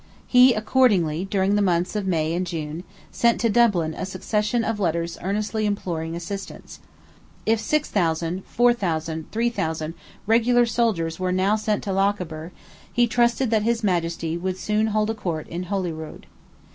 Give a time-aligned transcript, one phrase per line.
[0.25, 4.79] He accordingly, during the months of May and June, sent to Dublin a succession of
[4.79, 6.79] letters earnestly imploring assistance.
[7.45, 9.93] If six thousand, four thousand, three thousand,
[10.25, 12.51] regular soldiers were now sent to Lochaber,
[12.91, 16.25] he trusted that his Majesty would soon hold a court in Holyrood.